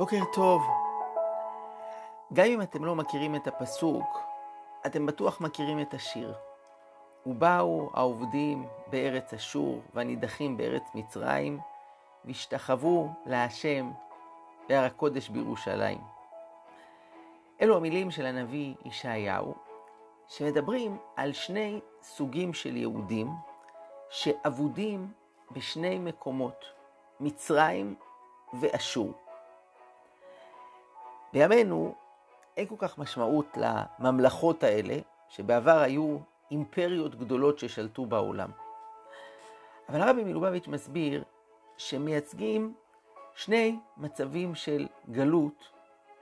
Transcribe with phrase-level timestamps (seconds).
[0.00, 0.62] בוקר טוב.
[2.32, 4.20] גם אם אתם לא מכירים את הפסוק,
[4.86, 6.34] אתם בטוח מכירים את השיר.
[7.26, 11.58] ובאו העובדים בארץ אשור והנידחים בארץ מצרים,
[12.24, 13.90] והשתחוו להשם
[14.68, 16.00] בהר הקודש בירושלים.
[17.60, 19.54] אלו המילים של הנביא ישעיהו,
[20.28, 23.30] שמדברים על שני סוגים של יהודים
[24.10, 25.12] שאבודים
[25.50, 26.64] בשני מקומות,
[27.20, 27.94] מצרים
[28.60, 29.29] ואשור.
[31.32, 31.94] בימינו
[32.56, 34.96] אין כל כך משמעות לממלכות האלה,
[35.28, 36.18] שבעבר היו
[36.50, 38.50] אימפריות גדולות ששלטו בעולם.
[39.88, 41.24] אבל הרבי מלובביץ' מסביר
[41.76, 42.74] שמייצגים
[43.34, 45.68] שני מצבים של גלות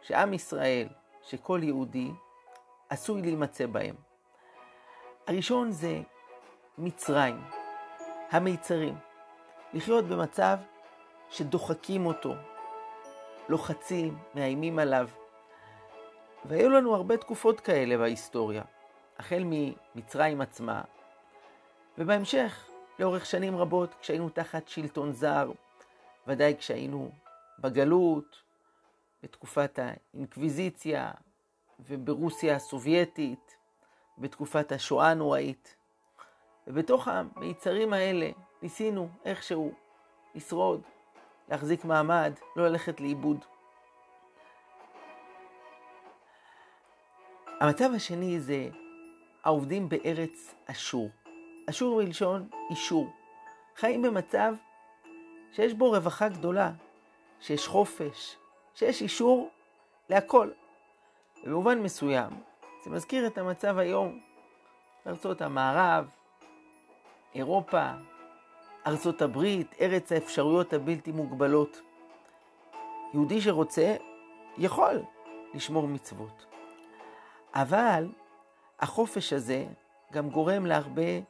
[0.02, 0.88] שעם ישראל,
[1.22, 2.10] שכל יהודי,
[2.88, 3.94] עשוי להימצא בהם.
[5.26, 6.00] הראשון זה
[6.78, 7.40] מצרים,
[8.30, 8.94] המיצרים,
[9.72, 10.58] לחיות במצב
[11.30, 12.34] שדוחקים אותו,
[13.48, 15.08] לוחצים, מאיימים עליו.
[16.44, 18.62] והיו לנו הרבה תקופות כאלה בהיסטוריה,
[19.18, 20.82] החל ממצרים עצמה,
[21.98, 25.50] ובהמשך, לאורך שנים רבות, כשהיינו תחת שלטון זר,
[26.26, 27.10] ודאי כשהיינו
[27.58, 28.42] בגלות,
[29.22, 31.10] בתקופת האינקוויזיציה
[31.80, 33.56] וברוסיה הסובייטית,
[34.18, 35.76] בתקופת השואה הנוראית.
[36.66, 38.30] ובתוך המיצרים האלה
[38.62, 39.72] ניסינו איכשהו
[40.34, 40.82] לשרוד,
[41.48, 43.44] להחזיק מעמד, לא ללכת לאיבוד.
[47.60, 48.68] המצב השני זה
[49.44, 51.10] העובדים בארץ אשור.
[51.70, 53.12] אשור מלשון אישור.
[53.76, 54.54] חיים במצב
[55.52, 56.70] שיש בו רווחה גדולה,
[57.40, 58.36] שיש חופש,
[58.74, 59.50] שיש אישור
[60.10, 60.50] להכל.
[61.44, 62.30] במובן מסוים,
[62.84, 64.20] זה מזכיר את המצב היום
[65.06, 66.08] בארצות המערב,
[67.34, 67.90] אירופה,
[68.86, 71.80] ארצות הברית, ארץ האפשרויות הבלתי מוגבלות.
[73.14, 73.96] יהודי שרוצה
[74.58, 75.02] יכול
[75.54, 76.46] לשמור מצוות.
[77.54, 78.08] אבל
[78.80, 79.66] החופש הזה
[80.12, 81.20] גם גורם להרבה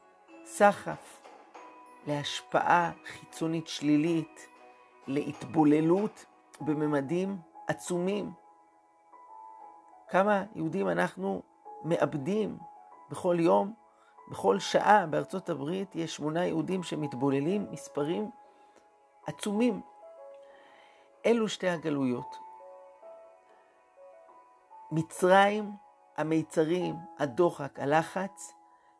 [0.45, 1.21] סחף,
[2.07, 4.47] להשפעה חיצונית שלילית,
[5.07, 6.25] להתבוללות
[6.61, 7.37] בממדים
[7.67, 8.31] עצומים.
[10.09, 11.41] כמה יהודים אנחנו
[11.83, 12.57] מאבדים
[13.09, 13.73] בכל יום
[14.29, 18.31] בכל שעה בארצות הברית יש שמונה יהודים שמתבוללים, מספרים
[19.27, 19.81] עצומים.
[21.25, 22.37] אלו שתי הגלויות.
[24.91, 25.71] מצרים,
[26.17, 28.53] המיצרים, הדוחק, הלחץ,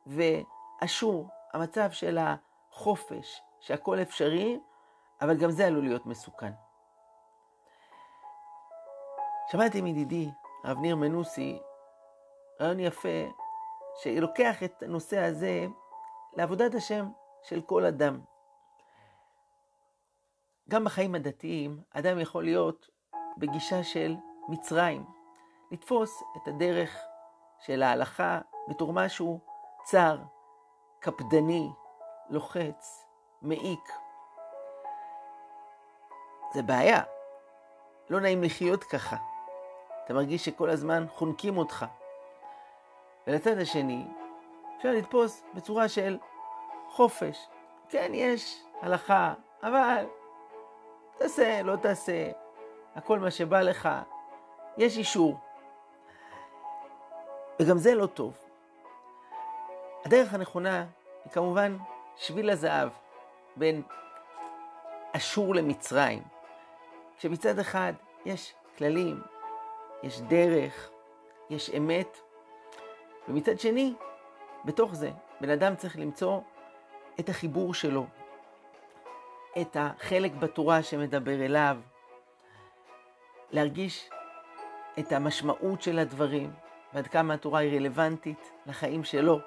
[0.08, 4.60] ואשור, המצב של החופש, שהכל אפשרי,
[5.22, 6.52] אבל גם זה עלול להיות מסוכן.
[9.52, 10.30] שמעתי מידידי,
[10.64, 11.60] הרב ניר מנוסי,
[12.62, 13.30] רעיון יפה
[14.02, 15.66] שלוקח את הנושא הזה
[16.34, 17.10] לעבודת השם
[17.44, 18.20] של כל אדם.
[20.70, 22.90] גם בחיים הדתיים, אדם יכול להיות
[23.38, 24.16] בגישה של
[24.50, 25.06] מצרים,
[25.72, 26.98] לתפוס את הדרך
[27.60, 28.40] של ההלכה
[28.70, 29.40] בתור משהו
[29.84, 30.18] צר,
[31.00, 31.70] קפדני,
[32.30, 33.06] לוחץ,
[33.42, 33.90] מעיק.
[36.54, 37.04] זה בעיה.
[38.10, 39.18] לא נעים לחיות ככה.
[40.06, 41.86] אתה מרגיש שכל הזמן חונקים אותך.
[43.28, 44.04] ולצד השני,
[44.78, 46.18] אפשר לתפוס בצורה של
[46.90, 47.48] חופש.
[47.90, 50.06] כן, יש הלכה, אבל
[51.18, 52.32] תעשה, לא תעשה,
[52.96, 53.90] הכל מה שבא לך,
[54.78, 55.40] יש אישור.
[57.60, 58.38] וגם זה לא טוב.
[60.06, 60.86] הדרך הנכונה
[61.26, 61.78] היא כמובן
[62.16, 62.90] שביל הזהב
[63.56, 63.82] בין
[65.12, 66.24] אשור למצרים,
[67.18, 67.94] כשמצד אחד
[68.26, 69.22] יש כללים,
[70.04, 70.90] יש דרך,
[71.50, 72.18] יש אמת,
[73.30, 73.94] ומצד שני,
[74.66, 76.40] בתוך זה, בן אדם צריך למצוא
[77.20, 78.06] את החיבור שלו,
[79.62, 81.78] את החלק בתורה שמדבר אליו,
[83.52, 84.10] להרגיש
[85.00, 86.52] את המשמעות של הדברים
[86.94, 89.40] ועד כמה התורה היא רלוונטית לחיים שלו.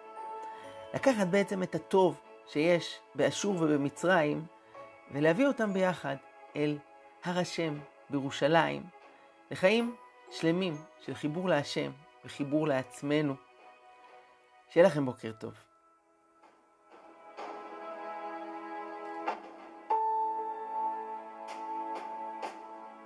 [0.94, 4.44] לקחת בעצם את הטוב שיש באשור ובמצרים
[5.10, 6.16] ולהביא אותם ביחד
[6.56, 6.78] אל
[7.24, 7.78] הר השם
[8.10, 8.82] בירושלים,
[9.50, 9.96] לחיים
[10.30, 11.90] שלמים של חיבור להשם
[12.24, 13.34] וחיבור לעצמנו.
[14.72, 15.54] שיהיה לכם בוקר טוב.